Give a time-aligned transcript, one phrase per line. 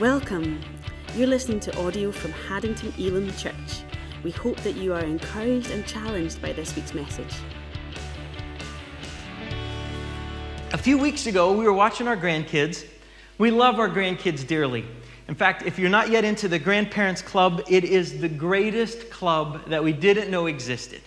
[0.00, 0.60] Welcome.
[1.14, 3.82] You're listening to audio from Haddington Elim Church.
[4.22, 7.32] We hope that you are encouraged and challenged by this week's message.
[10.74, 12.84] A few weeks ago, we were watching our grandkids.
[13.38, 14.84] We love our grandkids dearly.
[15.28, 19.66] In fact, if you're not yet into the Grandparents Club, it is the greatest club
[19.70, 21.00] that we didn't know existed.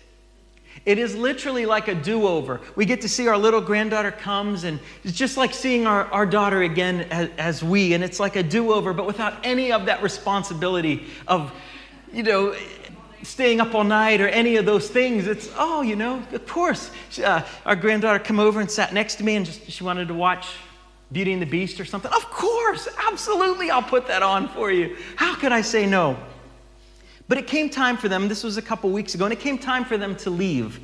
[0.86, 2.62] It is literally like a do over.
[2.76, 6.26] We get to see our little granddaughter comes, and it's just like seeing our, our
[6.26, 9.86] daughter again as, as we, and it's like a do over, but without any of
[9.88, 11.52] that responsibility of,
[12.14, 12.56] you know,
[13.24, 15.28] staying up all night or any of those things.
[15.28, 16.92] It's, oh, you know, of course.
[17.24, 20.14] Uh, our granddaughter come over and sat next to me, and just, she wanted to
[20.14, 20.48] watch
[21.12, 22.12] Beauty and the Beast or something.
[22.14, 24.96] Of course, absolutely, I'll put that on for you.
[25.16, 26.18] How could I say no?
[27.30, 29.60] But it came time for them, this was a couple weeks ago, and it came
[29.60, 30.80] time for them to leave.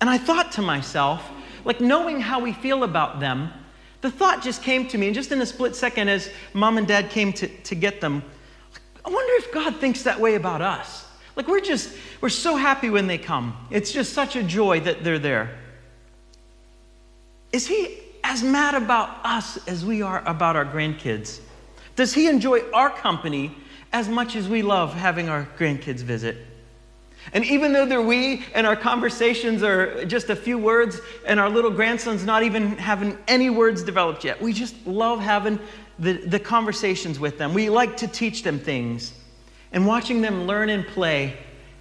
[0.00, 1.28] And I thought to myself,
[1.64, 3.50] like knowing how we feel about them,
[4.02, 6.86] the thought just came to me, and just in a split second as mom and
[6.86, 8.22] dad came to, to get them,
[9.04, 11.06] I wonder if God thinks that way about us.
[11.34, 13.56] Like we're just, we're so happy when they come.
[13.70, 15.58] It's just such a joy that they're there.
[17.50, 21.40] Is He as mad about us as we are about our grandkids?
[21.96, 23.56] Does He enjoy our company
[23.94, 26.36] as much as we love having our grandkids visit.
[27.32, 31.48] And even though they're we and our conversations are just a few words and our
[31.48, 35.60] little grandson's not even having any words developed yet, we just love having
[36.00, 37.54] the, the conversations with them.
[37.54, 39.14] We like to teach them things.
[39.70, 41.38] And watching them learn and play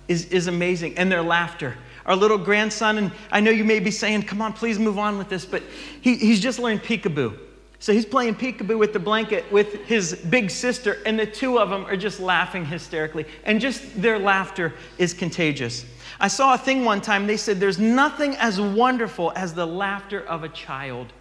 [0.08, 1.00] is, is amazing.
[1.00, 1.76] And their laughter.
[2.06, 5.18] Our little grandson, and I know you may be saying, come on, please move on
[5.18, 5.64] with this, but
[6.02, 7.40] he, he's just learned peekaboo.
[7.84, 11.70] So he's playing peekaboo with the blanket with his big sister, and the two of
[11.70, 13.26] them are just laughing hysterically.
[13.44, 15.84] And just their laughter is contagious.
[16.18, 20.22] I saw a thing one time, they said, There's nothing as wonderful as the laughter
[20.22, 21.12] of a child.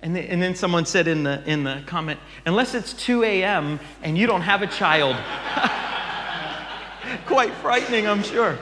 [0.00, 3.80] And, the, and then someone said in the, in the comment, Unless it's 2 a.m.
[4.04, 5.16] and you don't have a child.
[7.26, 8.56] Quite frightening, I'm sure.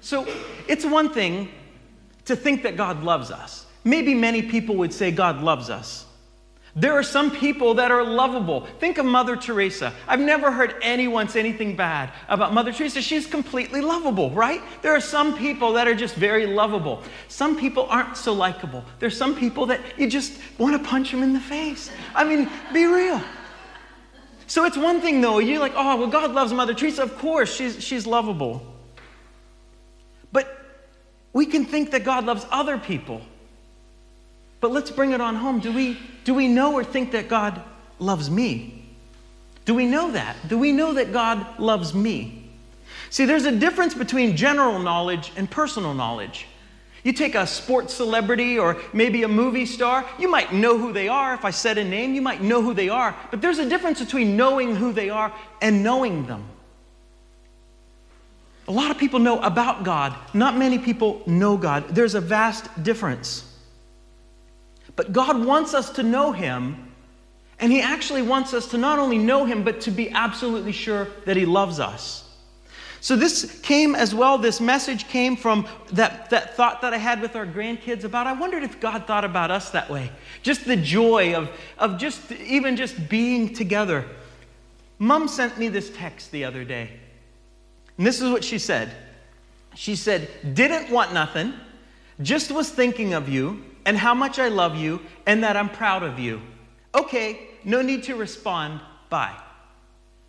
[0.00, 0.26] So
[0.66, 1.50] it's one thing
[2.24, 3.67] to think that God loves us.
[3.88, 6.04] Maybe many people would say God loves us.
[6.76, 8.66] There are some people that are lovable.
[8.80, 9.94] Think of Mother Teresa.
[10.06, 13.00] I've never heard anyone say anything bad about Mother Teresa.
[13.00, 14.60] She's completely lovable, right?
[14.82, 17.02] There are some people that are just very lovable.
[17.28, 18.84] Some people aren't so likable.
[18.98, 21.90] There's some people that you just want to punch them in the face.
[22.14, 23.22] I mean, be real.
[24.48, 27.04] So it's one thing though, you're like, oh, well, God loves Mother Teresa.
[27.04, 28.66] Of course, she's, she's lovable.
[30.30, 30.46] But
[31.32, 33.22] we can think that God loves other people.
[34.60, 35.60] But let's bring it on home.
[35.60, 37.62] Do we, do we know or think that God
[37.98, 38.84] loves me?
[39.64, 40.36] Do we know that?
[40.48, 42.50] Do we know that God loves me?
[43.10, 46.46] See, there's a difference between general knowledge and personal knowledge.
[47.04, 51.08] You take a sports celebrity or maybe a movie star, you might know who they
[51.08, 51.34] are.
[51.34, 53.16] If I said a name, you might know who they are.
[53.30, 55.32] But there's a difference between knowing who they are
[55.62, 56.44] and knowing them.
[58.66, 61.88] A lot of people know about God, not many people know God.
[61.88, 63.47] There's a vast difference.
[64.98, 66.92] But God wants us to know Him,
[67.60, 71.06] and He actually wants us to not only know Him, but to be absolutely sure
[71.24, 72.28] that He loves us.
[73.00, 77.20] So, this came as well, this message came from that, that thought that I had
[77.20, 80.10] with our grandkids about I wondered if God thought about us that way.
[80.42, 81.48] Just the joy of,
[81.78, 84.04] of just even just being together.
[84.98, 86.90] Mom sent me this text the other day.
[87.98, 88.90] And this is what she said.
[89.76, 91.54] She said, Didn't want nothing,
[92.20, 96.02] just was thinking of you, and how much I love you and that I'm proud
[96.02, 96.42] of you.
[96.94, 98.82] Okay, no need to respond.
[99.08, 99.34] Bye.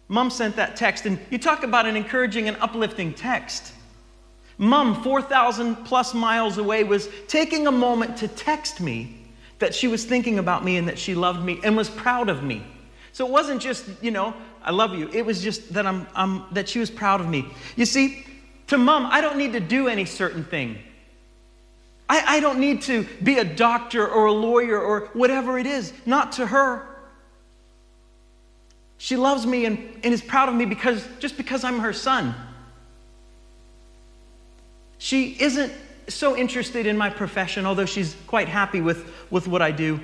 [0.08, 3.74] Mom sent that text, and you talk about an encouraging and uplifting text.
[4.58, 9.28] Mom, 4,000 plus miles away, was taking a moment to text me
[9.58, 12.42] that she was thinking about me and that she loved me and was proud of
[12.42, 12.66] me.
[13.12, 14.34] So it wasn't just, you know,
[14.64, 15.10] I love you.
[15.12, 17.46] It was just that, I'm, I'm, that she was proud of me.
[17.76, 18.26] You see,
[18.68, 20.78] to mom, I don't need to do any certain thing.
[22.10, 25.94] I, I don't need to be a doctor or a lawyer or whatever it is.
[26.08, 26.88] Not to her.
[28.98, 32.34] She loves me and, and is proud of me because just because I'm her son.
[34.98, 35.72] She isn't
[36.10, 40.02] so interested in my profession, although she's quite happy with, with what I do.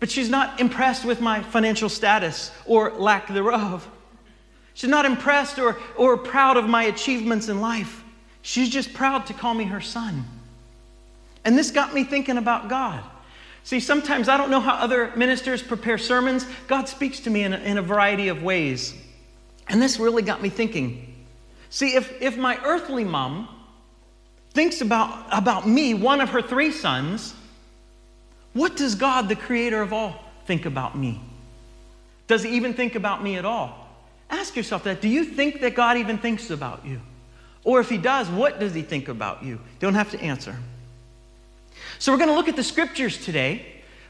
[0.00, 3.88] But she's not impressed with my financial status or lack thereof.
[4.74, 8.04] She's not impressed or, or proud of my achievements in life.
[8.42, 10.26] She's just proud to call me her son.
[11.46, 13.02] And this got me thinking about God.
[13.62, 16.44] See, sometimes I don't know how other ministers prepare sermons.
[16.66, 18.94] God speaks to me in a, in a variety of ways.
[19.68, 21.24] And this really got me thinking.
[21.70, 23.48] See, if, if my earthly mom
[24.50, 27.32] thinks about, about me, one of her three sons,
[28.52, 31.20] what does God, the creator of all, think about me?
[32.26, 33.88] Does he even think about me at all?
[34.30, 35.00] Ask yourself that.
[35.00, 37.00] Do you think that God even thinks about you?
[37.62, 39.54] Or if he does, what does he think about you?
[39.54, 40.56] You don't have to answer.
[41.98, 43.66] So we're going to look at the scriptures today.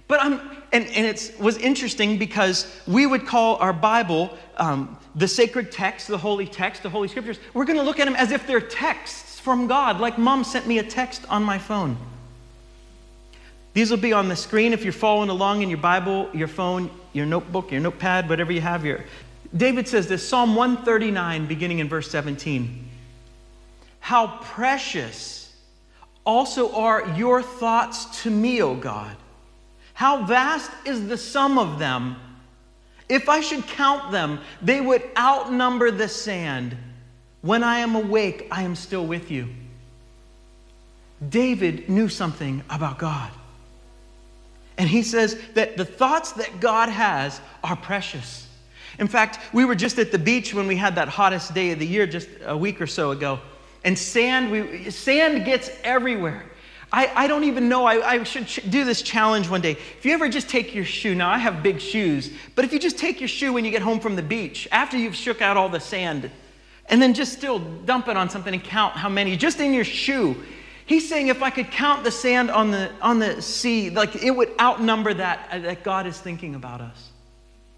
[0.09, 0.41] But I'm,
[0.73, 6.09] and, and it was interesting because we would call our Bible um, the sacred text,
[6.09, 7.39] the holy text, the holy scriptures.
[7.55, 10.67] We're going to look at them as if they're texts from God, like mom sent
[10.67, 11.97] me a text on my phone.
[13.75, 16.91] These will be on the screen if you're following along in your Bible, your phone,
[17.13, 19.05] your notebook, your notepad, whatever you have here.
[19.57, 22.89] David says this Psalm 139, beginning in verse 17.
[24.01, 25.46] How precious
[26.27, 29.17] also are your thoughts to me, O God.
[29.95, 32.17] How vast is the sum of them?
[33.09, 36.77] If I should count them, they would outnumber the sand.
[37.41, 39.49] When I am awake, I am still with you.
[41.27, 43.31] David knew something about God.
[44.77, 48.47] And he says that the thoughts that God has are precious.
[48.99, 51.79] In fact, we were just at the beach when we had that hottest day of
[51.79, 53.41] the year just a week or so ago.
[53.87, 56.43] And sand, we, sand gets everywhere.
[56.93, 57.85] I, I don't even know.
[57.85, 59.73] I, I should ch- do this challenge one day.
[59.73, 62.81] If you ever just take your shoe, now I have big shoes, but if you
[62.81, 65.57] just take your shoe when you get home from the beach, after you've shook out
[65.57, 66.33] all the sand,
[66.87, 69.85] and then just still dump it on something and count how many, just in your
[69.85, 70.35] shoe.
[70.85, 74.33] He's saying if I could count the sand on the, on the sea, like it
[74.33, 77.11] would outnumber that, uh, that God is thinking about us.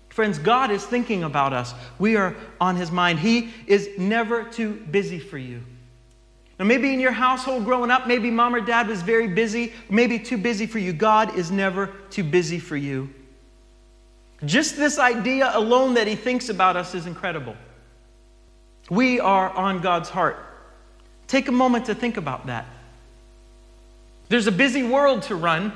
[0.08, 1.74] Friends, God is thinking about us.
[1.98, 3.18] We are on his mind.
[3.18, 5.62] He is never too busy for you.
[6.58, 10.18] Now, maybe in your household growing up, maybe mom or dad was very busy, maybe
[10.18, 10.92] too busy for you.
[10.92, 13.10] God is never too busy for you.
[14.44, 17.56] Just this idea alone that He thinks about us is incredible.
[18.90, 20.38] We are on God's heart.
[21.28, 22.66] Take a moment to think about that.
[24.28, 25.72] There's a busy world to run,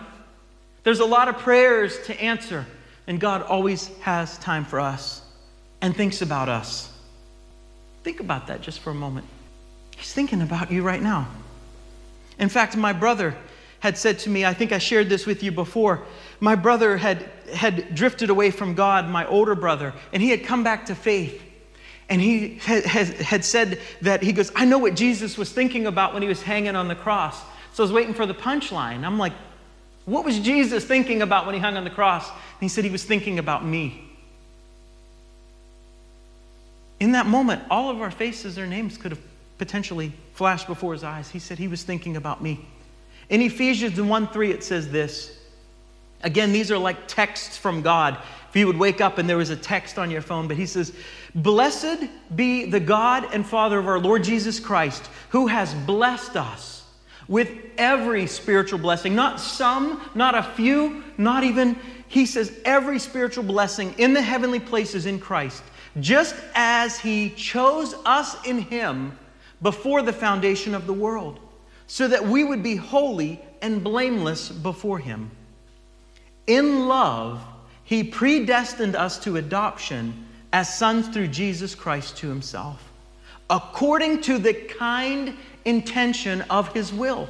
[0.84, 2.66] there's a lot of prayers to answer,
[3.06, 5.22] and God always has time for us
[5.80, 6.92] and thinks about us.
[8.02, 9.26] Think about that just for a moment.
[10.02, 11.28] He's thinking about you right now.
[12.36, 13.36] In fact, my brother
[13.78, 16.02] had said to me, I think I shared this with you before.
[16.40, 20.64] My brother had, had drifted away from God, my older brother, and he had come
[20.64, 21.40] back to faith.
[22.08, 26.14] And he had, had, said that he goes, I know what Jesus was thinking about
[26.14, 27.40] when he was hanging on the cross.
[27.72, 29.04] So I was waiting for the punchline.
[29.04, 29.34] I'm like,
[30.04, 32.28] what was Jesus thinking about when he hung on the cross?
[32.28, 34.10] And he said he was thinking about me.
[36.98, 41.04] In that moment, all of our faces or names could have potentially flashed before his
[41.04, 41.30] eyes.
[41.30, 42.66] He said he was thinking about me.
[43.28, 45.38] In Ephesians 1 3, it says this.
[46.22, 48.18] Again, these are like texts from God.
[48.48, 50.66] If you would wake up and there was a text on your phone, but he
[50.66, 50.92] says,
[51.34, 52.04] Blessed
[52.36, 56.84] be the God and Father of our Lord Jesus Christ, who has blessed us
[57.28, 59.14] with every spiritual blessing.
[59.14, 61.78] Not some, not a few, not even,
[62.08, 65.62] he says, every spiritual blessing in the heavenly places in Christ,
[66.00, 69.18] just as he chose us in him
[69.62, 71.38] before the foundation of the world,
[71.86, 75.30] so that we would be holy and blameless before Him.
[76.46, 77.40] In love,
[77.84, 82.92] He predestined us to adoption as sons through Jesus Christ to Himself,
[83.48, 87.28] according to the kind intention of His will,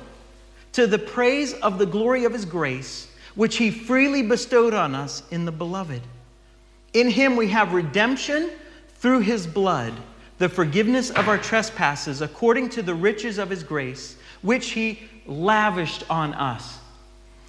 [0.72, 5.22] to the praise of the glory of His grace, which He freely bestowed on us
[5.30, 6.02] in the Beloved.
[6.94, 8.50] In Him we have redemption
[8.96, 9.92] through His blood
[10.42, 16.02] the forgiveness of our trespasses according to the riches of his grace, which he lavished
[16.10, 16.80] on us.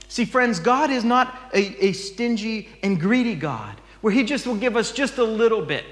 [0.10, 4.58] See, friends, God is not a, a stingy and greedy God where he just will
[4.58, 5.86] give us just a little bit.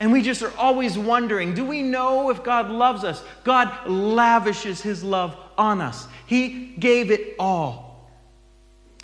[0.00, 3.22] And we just are always wondering do we know if God loves us?
[3.44, 8.08] God lavishes his love on us, he gave it all.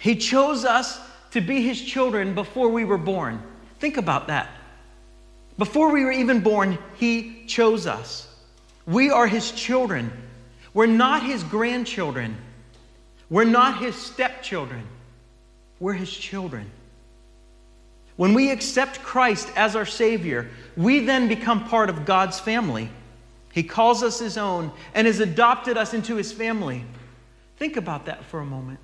[0.01, 0.99] He chose us
[1.33, 3.43] to be his children before we were born.
[3.81, 4.49] Think about that.
[5.59, 8.33] Before we were even born, He chose us.
[8.87, 10.13] We are His children.
[10.73, 12.37] We're not His grandchildren.
[13.29, 14.85] We're not His stepchildren.
[15.81, 16.71] We're His children.
[18.17, 22.91] When we accept Christ as our Savior, we then become part of God's family.
[23.53, 26.85] He calls us His own and has adopted us into His family.
[27.57, 28.79] Think about that for a moment.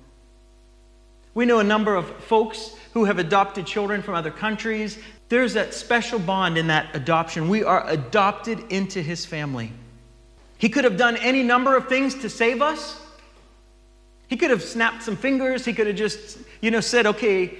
[1.35, 4.97] We know a number of folks who have adopted children from other countries.
[5.27, 7.49] There's that special bond in that adoption.
[7.49, 9.71] We are adopted into his family.
[10.57, 13.01] He could have done any number of things to save us.
[14.27, 15.65] He could have snapped some fingers.
[15.65, 17.53] He could have just, you know, said, okay,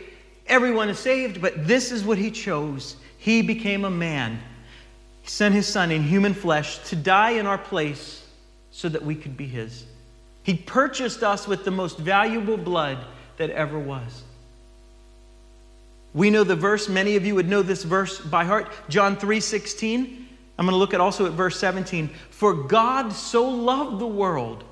[0.47, 2.95] everyone is saved, but this is what he chose.
[3.17, 4.39] He became a man.
[5.21, 8.25] He sent his son in human flesh to die in our place
[8.71, 9.85] so that we could be his.
[10.43, 12.99] He purchased us with the most valuable blood
[13.37, 14.23] that ever was.
[16.13, 19.39] We know the verse, many of you would know this verse by heart, John 3
[19.39, 20.27] 16.
[20.57, 22.09] I'm going to look at also at verse 17.
[22.29, 24.63] For God so loved the world.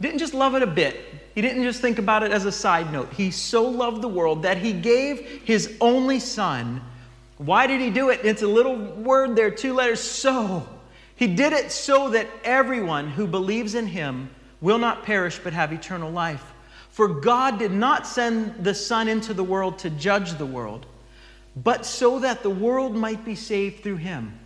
[0.00, 1.00] Didn't just love it a bit.
[1.34, 3.12] He didn't just think about it as a side note.
[3.14, 6.82] He so loved the world that he gave his only son.
[7.38, 8.20] Why did he do it?
[8.22, 10.68] It's a little word there, two letters, so.
[11.16, 14.28] He did it so that everyone who believes in him
[14.60, 16.53] will not perish but have eternal life.
[16.94, 20.86] For God did not send the Son into the world to judge the world,
[21.56, 24.38] but so that the world might be saved through him.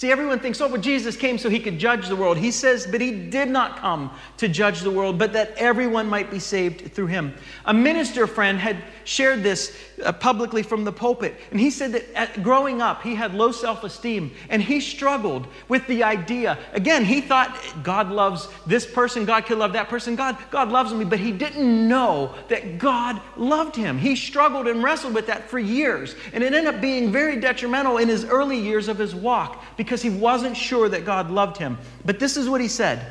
[0.00, 2.38] See, everyone thinks, oh, but Jesus came so he could judge the world.
[2.38, 6.30] He says, but he did not come to judge the world, but that everyone might
[6.30, 7.34] be saved through him.
[7.66, 12.10] A minister friend had shared this uh, publicly from the pulpit, and he said that
[12.14, 16.56] at, growing up, he had low self esteem, and he struggled with the idea.
[16.72, 20.94] Again, he thought God loves this person, God could love that person, God, God loves
[20.94, 23.98] me, but he didn't know that God loved him.
[23.98, 27.98] He struggled and wrestled with that for years, and it ended up being very detrimental
[27.98, 31.78] in his early years of his walk because he wasn't sure that God loved him.
[32.04, 33.04] But this is what he said.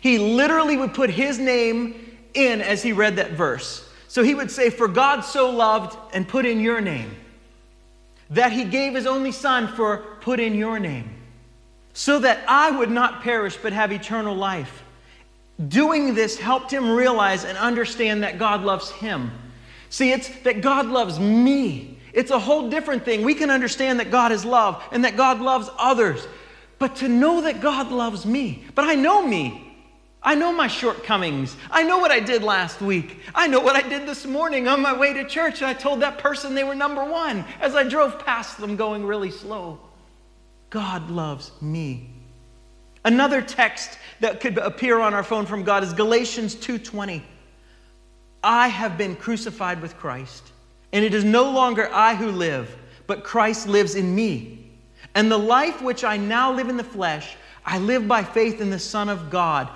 [0.00, 3.88] He literally would put his name in as he read that verse.
[4.08, 7.10] So he would say, For God so loved, and put in your name.
[8.30, 11.10] That he gave his only son for put in your name.
[11.92, 14.84] So that I would not perish but have eternal life.
[15.68, 19.30] Doing this helped him realize and understand that God loves him.
[19.88, 21.95] See, it's that God loves me.
[22.16, 23.22] It's a whole different thing.
[23.22, 26.26] We can understand that God is love and that God loves others.
[26.78, 29.62] But to know that God loves me, but I know me.
[30.22, 31.54] I know my shortcomings.
[31.70, 33.20] I know what I did last week.
[33.34, 35.60] I know what I did this morning on my way to church.
[35.60, 39.04] And I told that person they were number one as I drove past them going
[39.04, 39.78] really slow.
[40.70, 42.10] God loves me.
[43.04, 47.22] Another text that could appear on our phone from God is Galatians 2:20.
[48.42, 50.50] I have been crucified with Christ.
[50.92, 52.76] And it is no longer I who live,
[53.06, 54.70] but Christ lives in me.
[55.14, 58.70] And the life which I now live in the flesh, I live by faith in
[58.70, 59.68] the Son of God,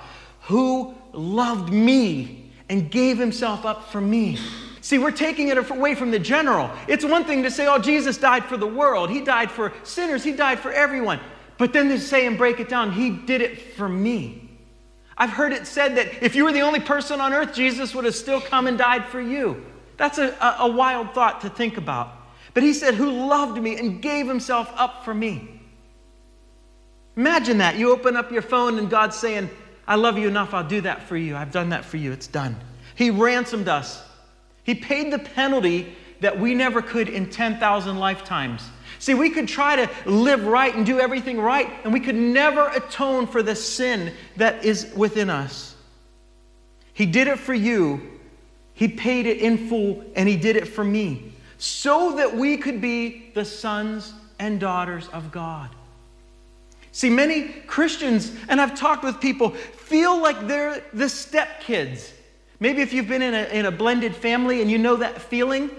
[0.42, 4.38] who loved me and gave himself up for me.
[4.80, 6.70] See, we're taking it away from the general.
[6.88, 9.10] It's one thing to say, oh, Jesus died for the world.
[9.10, 10.24] He died for sinners.
[10.24, 11.20] He died for everyone.
[11.58, 14.48] But then to say and break it down, He did it for me.
[15.18, 18.06] I've heard it said that if you were the only person on earth, Jesus would
[18.06, 19.62] have still come and died for you.
[20.00, 22.10] That's a, a, wild thought to think about.
[22.54, 25.60] But he said, Who loved me and gave himself up for me.
[27.18, 27.76] Imagine that.
[27.76, 29.50] You open up your phone and God's saying,
[29.86, 31.36] I love you enough, I'll do that for you.
[31.36, 32.56] I've done that for you, it's done.
[32.94, 34.02] He ransomed us,
[34.62, 38.66] He paid the penalty that we never could in 10,000 lifetimes.
[39.00, 42.68] See, we could try to live right and do everything right, and we could never
[42.68, 45.74] atone for the sin that is within us.
[46.94, 48.19] He did it for you,
[48.80, 52.80] he paid it in full and He did it for me so that we could
[52.80, 55.68] be the sons and daughters of God.
[56.90, 62.10] See, many Christians, and I've talked with people, feel like they're the stepkids.
[62.58, 65.70] Maybe if you've been in a, in a blended family and you know that feeling,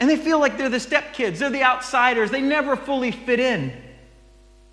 [0.00, 3.72] and they feel like they're the stepkids, they're the outsiders, they never fully fit in.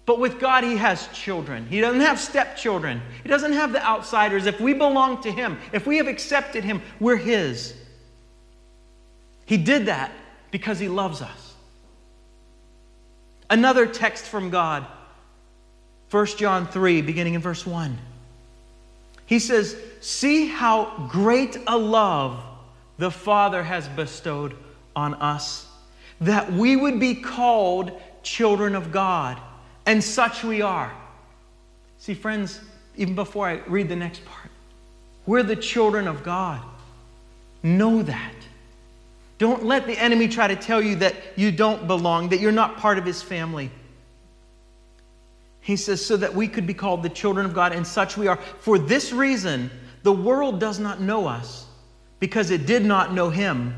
[0.08, 1.68] But with God, He has children.
[1.68, 3.02] He doesn't have stepchildren.
[3.22, 4.46] He doesn't have the outsiders.
[4.46, 7.76] If we belong to Him, if we have accepted Him, we're His.
[9.46, 10.12] He did that
[10.50, 11.54] because He loves us.
[13.50, 14.88] Another text from God,
[16.10, 17.98] 1 John 3, beginning in verse 1.
[19.26, 22.42] He says, See how great a love
[22.98, 24.56] the Father has bestowed
[24.96, 25.68] on us,
[26.22, 27.92] that we would be called
[28.24, 29.38] children of God
[29.88, 30.94] and such we are.
[31.98, 32.60] See, friends,
[32.96, 34.52] even before I read the next part,
[35.26, 36.62] we're the children of God.
[37.64, 38.36] Know that.
[39.40, 42.78] Don't let the enemy try to tell you that you don't belong, that you're not
[42.78, 43.72] part of his family.
[45.62, 48.28] He says, so that we could be called the children of God, and such we
[48.28, 48.38] are.
[48.60, 49.70] For this reason,
[50.04, 51.66] the world does not know us,
[52.20, 53.76] because it did not know him.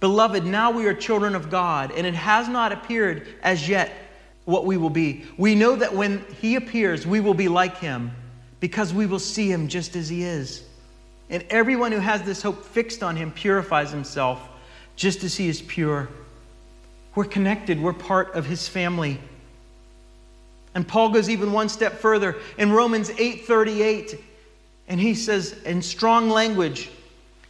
[0.00, 3.92] Beloved, now we are children of God, and it has not appeared as yet
[4.44, 5.24] what we will be.
[5.36, 8.12] We know that when He appears, we will be like Him
[8.60, 10.64] because we will see Him just as He is.
[11.30, 14.40] And everyone who has this hope fixed on Him purifies himself
[14.96, 16.08] just as He is pure.
[17.14, 19.18] We're connected, we're part of His family.
[20.74, 24.18] And Paul goes even one step further in Romans 8:38
[24.88, 26.90] and he says in strong language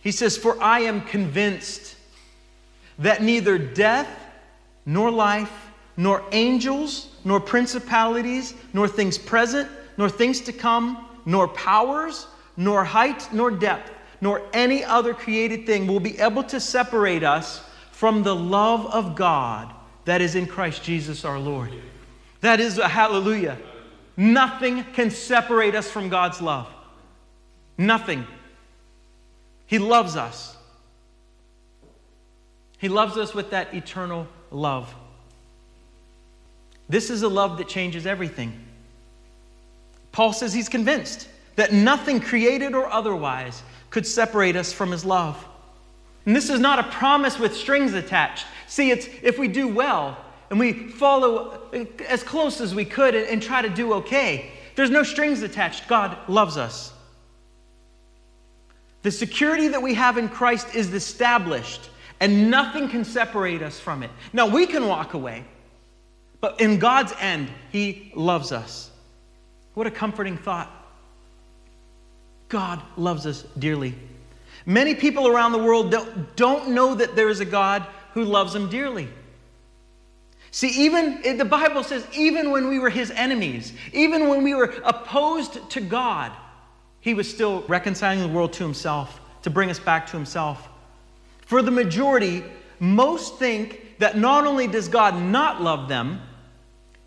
[0.03, 1.97] he says for I am convinced
[2.99, 4.09] that neither death
[4.85, 5.62] nor life
[5.97, 13.29] nor angels, nor principalities, nor things present, nor things to come, nor powers, nor height,
[13.33, 18.35] nor depth, nor any other created thing will be able to separate us from the
[18.35, 19.73] love of God
[20.05, 21.73] that is in Christ Jesus our Lord.
[22.41, 23.59] That is a hallelujah.
[24.17, 26.69] Nothing can separate us from God's love.
[27.79, 28.27] Nothing.
[29.67, 30.57] He loves us.
[32.79, 34.93] He loves us with that eternal love.
[36.89, 38.53] This is a love that changes everything.
[40.12, 45.43] Paul says he's convinced that nothing created or otherwise could separate us from his love.
[46.27, 48.47] And this is not a promise with strings attached.
[48.67, 50.17] See, it's if we do well
[50.51, 51.61] and we follow
[52.09, 55.89] as close as we could and, and try to do okay, there's no strings attached.
[55.89, 56.93] God loves us.
[59.03, 64.03] The security that we have in Christ is established, and nothing can separate us from
[64.03, 64.11] it.
[64.33, 65.45] Now, we can walk away,
[66.43, 68.91] but in God's end, He loves us.
[69.73, 70.71] What a comforting thought.
[72.51, 73.95] God loves us dearly.
[74.67, 75.95] Many people around the world
[76.37, 79.09] don't, know that there is a God who loves them dearly.
[80.51, 84.75] See, even the Bible says, even when we were his enemies, even when we were
[84.85, 86.33] opposed to God,
[87.01, 90.69] he was still reconciling the world to himself to bring us back to himself.
[91.47, 92.45] For the majority,
[92.79, 96.21] most think that not only does God not love them,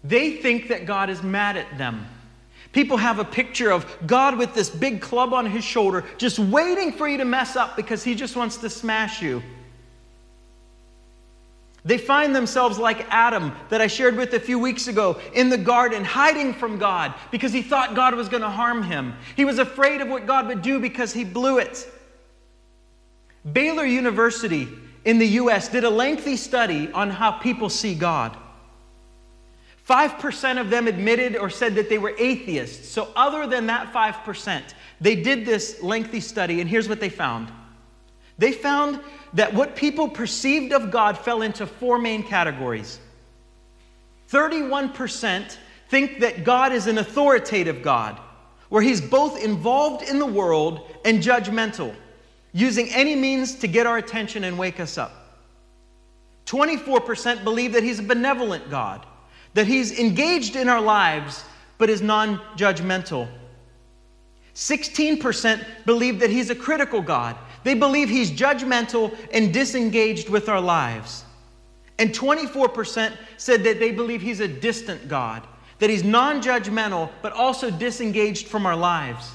[0.07, 2.05] they think that God is mad at them.
[2.71, 6.91] People have a picture of God with this big club on his shoulder, just waiting
[6.91, 9.41] for you to mess up because he just wants to smash you.
[11.85, 15.57] They find themselves like Adam, that I shared with a few weeks ago, in the
[15.57, 19.13] garden, hiding from God because he thought God was going to harm him.
[19.35, 21.87] He was afraid of what God would do because he blew it.
[23.53, 24.67] Baylor University
[25.05, 25.69] in the U.S.
[25.69, 28.35] did a lengthy study on how people see God.
[29.87, 32.89] 5% of them admitted or said that they were atheists.
[32.89, 34.63] So, other than that 5%,
[34.99, 37.51] they did this lengthy study, and here's what they found.
[38.39, 38.99] They found
[39.33, 42.99] that what people perceived of God fell into four main categories.
[44.31, 45.57] 31%
[45.89, 48.19] think that God is an authoritative God,
[48.69, 51.95] where he's both involved in the world and judgmental,
[52.53, 55.11] using any means to get our attention and wake us up.
[56.47, 59.05] 24% believe that he's a benevolent God
[59.55, 61.43] that He's engaged in our lives
[61.77, 63.27] but is non judgmental.
[64.53, 67.35] 16% believe that He's a critical God.
[67.63, 71.25] They believe He's judgmental and disengaged with our lives.
[71.97, 75.45] And 24% said that they believe He's a distant God,
[75.79, 79.31] that He's non judgmental but also disengaged from our lives.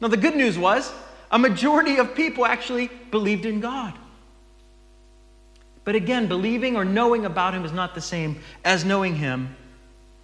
[0.00, 0.92] Now, the good news was
[1.30, 3.94] a majority of people actually believed in God.
[5.84, 9.56] But again, believing or knowing about Him is not the same as knowing Him.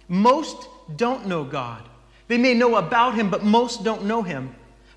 [0.07, 1.83] Most don't know God.
[2.27, 4.55] They may know about Him, but most don't know Him.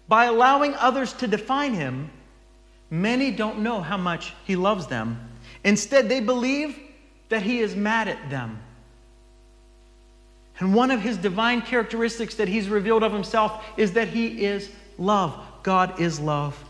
[0.09, 2.11] By allowing others to define Him,
[2.90, 5.18] many don't know how much He loves them.
[5.64, 6.79] Instead, they believe
[7.29, 8.59] that He is mad at them.
[10.61, 14.70] And one of His divine characteristics that He's revealed of Himself is that He is
[14.98, 15.38] love.
[15.62, 16.62] God is love.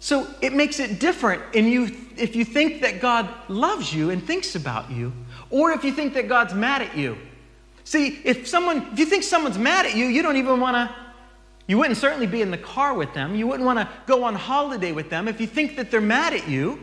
[0.00, 4.22] So it makes it different in you if you think that God loves you and
[4.22, 5.12] thinks about you,
[5.50, 7.16] or if you think that God's mad at you.
[7.84, 10.94] See, if someone, if you think someone's mad at you, you don't even want to,
[11.66, 13.34] you wouldn't certainly be in the car with them.
[13.34, 16.32] You wouldn't want to go on holiday with them if you think that they're mad
[16.32, 16.82] at you.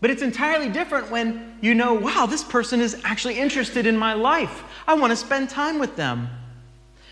[0.00, 4.14] But it's entirely different when you know, wow, this person is actually interested in my
[4.14, 4.62] life.
[4.86, 6.28] I want to spend time with them.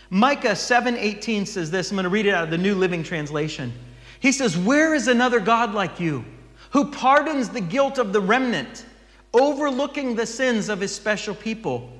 [0.09, 1.91] Micah 7:18 says this.
[1.91, 3.73] I'm going to read it out of the New Living Translation.
[4.19, 6.25] He says, Where is another God like you
[6.71, 8.85] who pardons the guilt of the remnant,
[9.33, 11.91] overlooking the sins of his special people?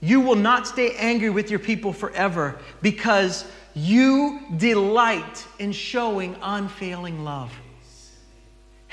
[0.00, 3.44] You will not stay angry with your people forever because
[3.74, 7.52] you delight in showing unfailing love.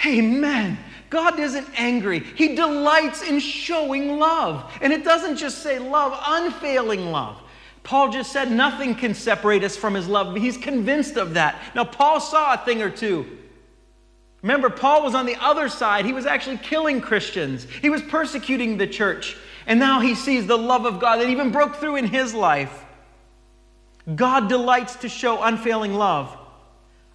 [0.06, 0.78] Amen.
[1.10, 2.20] God isn't angry.
[2.20, 4.72] He delights in showing love.
[4.82, 7.42] And it doesn't just say love, unfailing love.
[7.88, 10.36] Paul just said nothing can separate us from his love.
[10.36, 11.56] He's convinced of that.
[11.74, 13.26] Now, Paul saw a thing or two.
[14.42, 16.04] Remember, Paul was on the other side.
[16.04, 19.38] He was actually killing Christians, he was persecuting the church.
[19.68, 22.84] And now he sees the love of God that even broke through in his life.
[24.14, 26.38] God delights to show unfailing love.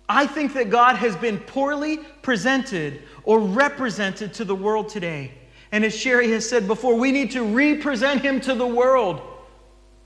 [0.08, 5.32] I think that God has been poorly presented or represented to the world today.
[5.70, 9.31] And as Sherry has said before, we need to represent him to the world.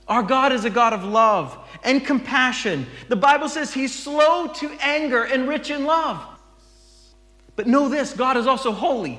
[0.08, 2.86] Our God is a God of love and compassion.
[3.08, 6.22] The Bible says He's slow to anger and rich in love.
[7.56, 9.18] But know this God is also holy.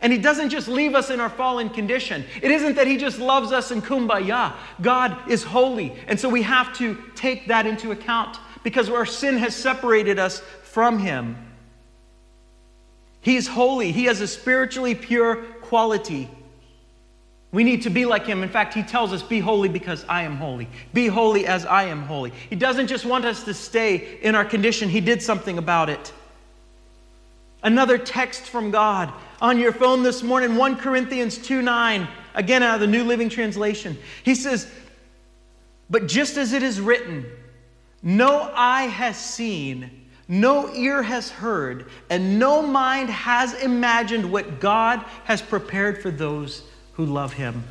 [0.00, 2.24] And He doesn't just leave us in our fallen condition.
[2.40, 4.54] It isn't that He just loves us in kumbaya.
[4.80, 5.94] God is holy.
[6.06, 10.40] And so we have to take that into account because our sin has separated us
[10.62, 11.36] from Him.
[13.20, 16.30] He's holy, He has a spiritually pure quality.
[17.52, 18.42] We need to be like him.
[18.42, 20.68] In fact, he tells us, Be holy because I am holy.
[20.92, 22.32] Be holy as I am holy.
[22.50, 26.12] He doesn't just want us to stay in our condition, he did something about it.
[27.62, 32.76] Another text from God on your phone this morning, 1 Corinthians 2 9, again out
[32.76, 33.96] of the New Living Translation.
[34.22, 34.70] He says,
[35.88, 37.26] But just as it is written,
[38.02, 45.04] no eye has seen, no ear has heard, and no mind has imagined what God
[45.24, 46.62] has prepared for those
[46.96, 47.64] who love Him.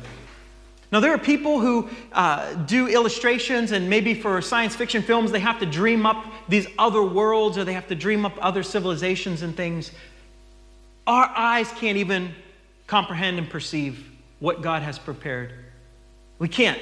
[0.92, 5.40] Now, there are people who uh, do illustrations, and maybe for science fiction films, they
[5.40, 9.42] have to dream up these other worlds or they have to dream up other civilizations
[9.42, 9.90] and things.
[11.06, 12.32] Our eyes can't even
[12.86, 14.08] comprehend and perceive
[14.38, 15.52] what God has prepared.
[16.38, 16.78] We can't.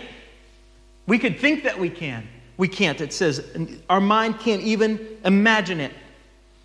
[1.06, 2.28] We could think that we can.
[2.56, 3.00] We can't.
[3.00, 3.56] It says
[3.88, 5.92] our mind can't even imagine it.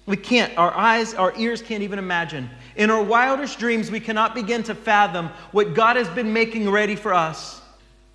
[0.06, 0.56] We can't.
[0.58, 2.50] Our eyes, our ears can't even imagine.
[2.80, 6.96] In our wildest dreams, we cannot begin to fathom what God has been making ready
[6.96, 7.60] for us.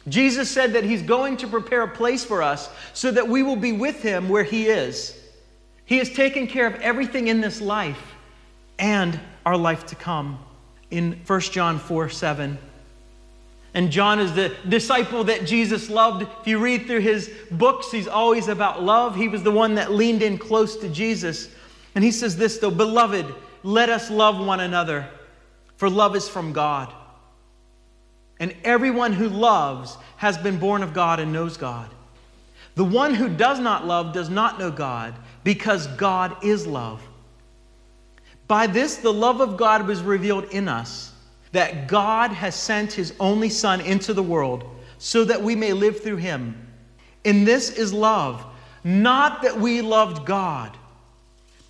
[0.09, 3.57] Jesus said that He's going to prepare a place for us so that we will
[3.57, 5.21] be with Him where He is.
[5.85, 8.15] He has taken care of everything in this life
[8.79, 10.39] and our life to come
[10.91, 12.57] in 1 John 4 7.
[13.75, 16.27] And John is the disciple that Jesus loved.
[16.41, 19.15] If you read through his books, he's always about love.
[19.15, 21.51] He was the one that leaned in close to Jesus.
[21.95, 23.27] And he says this, though, Beloved,
[23.65, 25.09] let us love one another,
[25.77, 26.93] for love is from God.
[28.39, 31.91] And everyone who loves has been born of God and knows God.
[32.75, 37.01] The one who does not love does not know God, because God is love.
[38.47, 41.13] By this, the love of God was revealed in us,
[41.53, 44.65] that God has sent his only Son into the world
[44.99, 46.69] so that we may live through him.
[47.23, 48.45] In this is love,
[48.83, 50.77] not that we loved God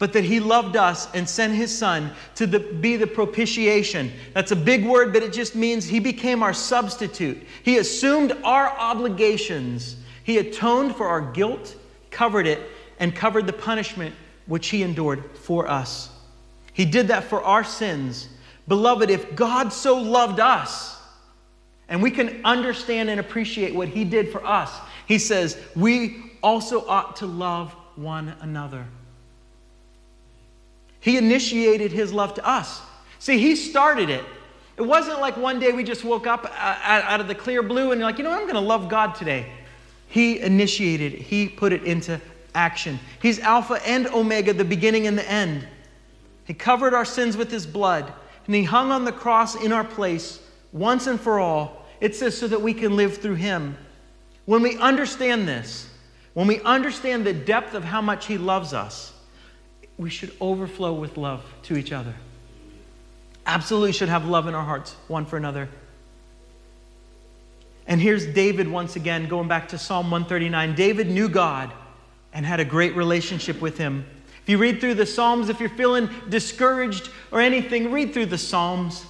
[0.05, 4.13] but that he loved us and sent his son to the, be the propitiation.
[4.35, 7.39] That's a big word, but it just means he became our substitute.
[7.63, 9.97] He assumed our obligations.
[10.23, 11.75] He atoned for our guilt,
[12.11, 12.61] covered it,
[12.99, 14.15] and covered the punishment
[14.45, 16.11] which he endured for us.
[16.75, 18.29] He did that for our sins.
[18.69, 21.01] Beloved, if God so loved us,
[21.89, 24.71] and we can understand and appreciate what he did for us,
[25.09, 28.85] he says, we also ought to love one another.
[31.05, 32.81] He initiated his love to us.
[33.19, 34.25] See, he started it.
[34.79, 36.49] It wasn't like one day we just woke up uh,
[36.83, 38.89] out of the clear blue and you're like, you know what, I'm going to love
[38.89, 39.45] God today.
[40.09, 42.19] He initiated it, he put it into
[42.55, 42.99] action.
[43.21, 45.69] He's Alpha and Omega, the beginning and the end.
[46.45, 48.11] He covered our sins with his blood,
[48.47, 50.41] and he hung on the cross in our place
[50.73, 51.85] once and for all.
[52.01, 53.77] It says so that we can live through him.
[54.47, 55.87] When we understand this,
[56.33, 59.14] when we understand the depth of how much he loves us,
[59.99, 62.15] we should overflow with love to each other.
[63.47, 65.69] Absolutely should have love in our hearts, one for another.
[67.87, 70.75] And here's David once again, going back to Psalm 139.
[70.75, 71.71] David knew God
[72.33, 74.07] and had a great relationship with him.
[74.43, 78.39] If you read through the Psalms, if you're feeling discouraged or anything, read through the
[78.39, 79.07] Psalms.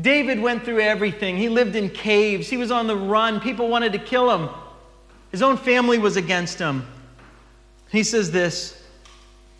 [0.00, 1.36] David went through everything.
[1.36, 3.40] He lived in caves, he was on the run.
[3.40, 4.50] People wanted to kill him,
[5.30, 6.86] his own family was against him.
[7.90, 8.82] He says this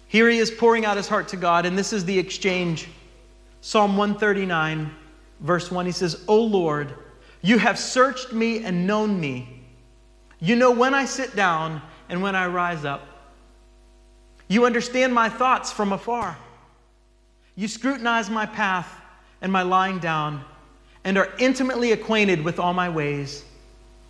[0.09, 2.89] here he is pouring out his heart to God, and this is the exchange.
[3.61, 4.91] Psalm 139,
[5.41, 6.95] verse 1, he says, O Lord,
[7.43, 9.63] you have searched me and known me.
[10.41, 13.07] You know when I sit down and when I rise up.
[14.49, 16.37] You understand my thoughts from afar.
[17.55, 18.91] You scrutinize my path
[19.43, 20.43] and my lying down,
[21.05, 23.45] and are intimately acquainted with all my ways.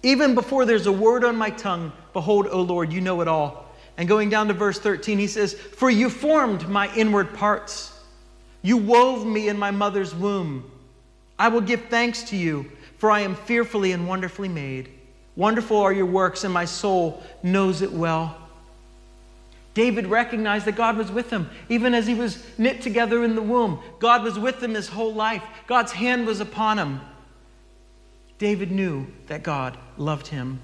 [0.03, 3.68] Even before there's a word on my tongue, behold, O Lord, you know it all.
[3.99, 7.93] And going down to verse 13, he says, For you formed my inward parts.
[8.63, 10.71] You wove me in my mother's womb.
[11.37, 14.89] I will give thanks to you, for I am fearfully and wonderfully made.
[15.35, 18.37] Wonderful are your works, and my soul knows it well.
[19.75, 23.43] David recognized that God was with him, even as he was knit together in the
[23.43, 23.81] womb.
[23.99, 27.01] God was with him his whole life, God's hand was upon him.
[28.39, 30.61] David knew that God loved him.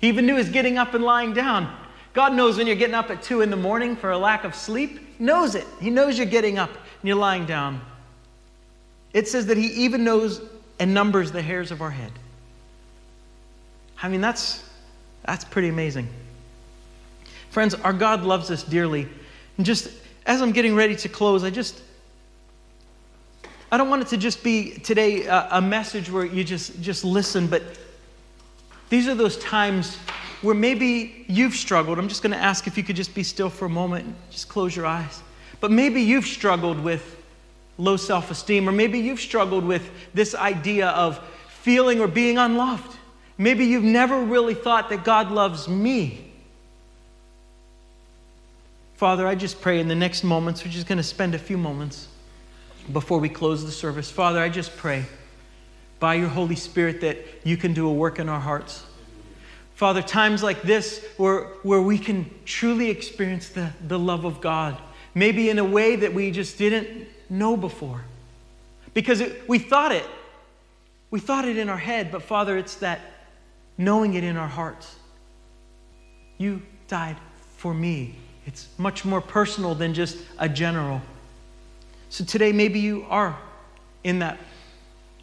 [0.00, 1.72] He even knew his getting up and lying down.
[2.12, 4.54] God knows when you're getting up at 2 in the morning for a lack of
[4.54, 4.98] sleep.
[5.18, 5.66] He knows it.
[5.80, 7.80] He knows you're getting up and you're lying down.
[9.12, 10.40] It says that He even knows
[10.78, 12.12] and numbers the hairs of our head.
[14.02, 14.64] I mean, that's,
[15.24, 16.08] that's pretty amazing.
[17.50, 19.06] Friends, our God loves us dearly.
[19.56, 19.90] And just
[20.26, 21.82] as I'm getting ready to close, I just,
[23.70, 27.04] I don't want it to just be today a, a message where you just, just
[27.04, 27.62] listen, but
[28.88, 29.98] these are those times
[30.42, 31.98] where maybe you've struggled.
[31.98, 34.14] I'm just going to ask if you could just be still for a moment, and
[34.30, 35.22] just close your eyes.
[35.60, 37.16] But maybe you've struggled with
[37.78, 42.96] low self esteem, or maybe you've struggled with this idea of feeling or being unloved.
[43.36, 46.30] Maybe you've never really thought that God loves me.
[48.96, 51.56] Father, I just pray in the next moments, we're just going to spend a few
[51.56, 52.08] moments
[52.92, 54.10] before we close the service.
[54.10, 55.06] Father, I just pray
[56.00, 58.84] by your Holy Spirit that you can do a work in our hearts.
[59.80, 64.76] Father, times like this where, where we can truly experience the, the love of God,
[65.14, 68.04] maybe in a way that we just didn't know before.
[68.92, 70.04] Because it, we thought it.
[71.10, 73.00] We thought it in our head, but Father, it's that
[73.78, 74.96] knowing it in our hearts.
[76.36, 77.16] You died
[77.56, 78.16] for me.
[78.44, 81.00] It's much more personal than just a general.
[82.10, 83.34] So today, maybe you are
[84.04, 84.38] in that,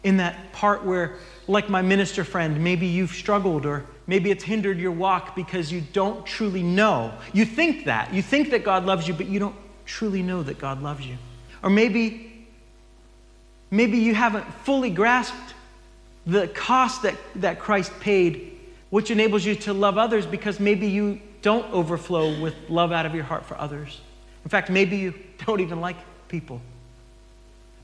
[0.02, 1.14] in that part where,
[1.46, 5.80] like my minister friend, maybe you've struggled or maybe it's hindered your walk because you
[5.92, 7.12] don't truly know.
[7.32, 8.12] You think that.
[8.12, 11.16] You think that God loves you, but you don't truly know that God loves you.
[11.62, 12.46] Or maybe,
[13.70, 15.54] maybe you haven't fully grasped
[16.26, 18.58] the cost that, that Christ paid,
[18.90, 23.14] which enables you to love others because maybe you don't overflow with love out of
[23.14, 24.00] your heart for others.
[24.44, 25.14] In fact, maybe you
[25.46, 25.96] don't even like
[26.28, 26.60] people.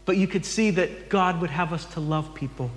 [0.06, 2.70] But you could see that God would have us to love people.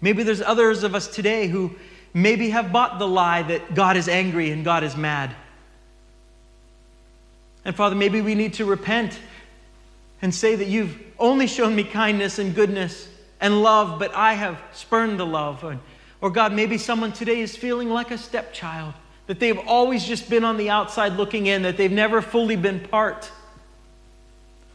[0.00, 1.72] Maybe there's others of us today who
[2.12, 5.34] maybe have bought the lie that God is angry and God is mad.
[7.64, 9.18] And Father, maybe we need to repent
[10.22, 13.08] and say that you've only shown me kindness and goodness
[13.40, 15.64] and love, but I have spurned the love.
[16.20, 18.94] Or God, maybe someone today is feeling like a stepchild
[19.26, 22.80] that they've always just been on the outside looking in, that they've never fully been
[22.80, 23.30] part.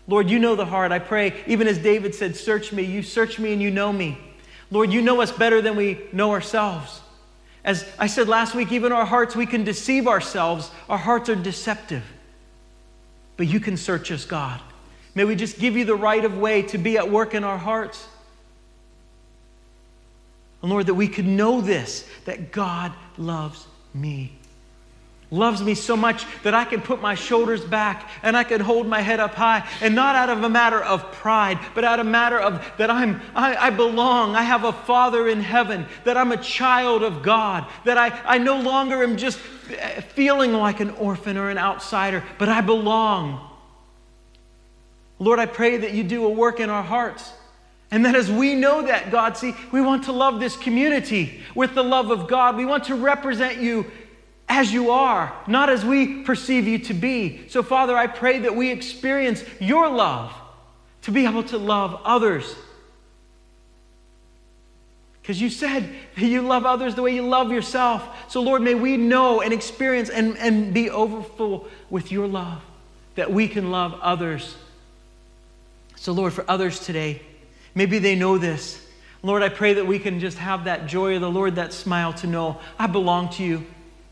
[0.07, 0.91] Lord, you know the heart.
[0.91, 2.83] I pray, even as David said, Search me.
[2.83, 4.17] You search me and you know me.
[4.71, 7.01] Lord, you know us better than we know ourselves.
[7.65, 10.69] As I said last week, even our hearts, we can deceive ourselves.
[10.87, 12.03] Our hearts are deceptive.
[13.37, 14.61] But you can search us, God.
[15.15, 17.57] May we just give you the right of way to be at work in our
[17.57, 18.07] hearts.
[20.61, 24.31] And Lord, that we could know this that God loves me
[25.31, 28.87] loves me so much that I can put my shoulders back and I can hold
[28.87, 32.07] my head up high and not out of a matter of pride, but out of
[32.07, 34.35] a matter of that I'm, I, I, belong.
[34.35, 38.37] I have a father in heaven, that I'm a child of God, that I, I
[38.37, 43.49] no longer am just eh, feeling like an orphan or an outsider, but I belong.
[45.17, 47.31] Lord, I pray that you do a work in our hearts.
[47.91, 51.75] And that as we know that, God, see, we want to love this community with
[51.75, 52.57] the love of God.
[52.57, 53.85] We want to represent you
[54.47, 57.47] as you are, not as we perceive you to be.
[57.49, 60.33] So, Father, I pray that we experience your love
[61.03, 62.55] to be able to love others.
[65.21, 68.31] Because you said that you love others the way you love yourself.
[68.31, 72.61] So, Lord, may we know and experience and, and be overfull with your love
[73.15, 74.55] that we can love others.
[75.95, 77.21] So, Lord, for others today,
[77.73, 78.79] maybe they know this.
[79.23, 82.13] Lord, I pray that we can just have that joy of the Lord, that smile
[82.13, 83.65] to know I belong to you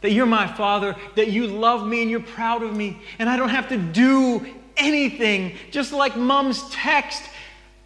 [0.04, 3.38] that you're my father, that you love me and you're proud of me, and I
[3.38, 5.56] don't have to do anything.
[5.72, 7.24] Just like mom's text,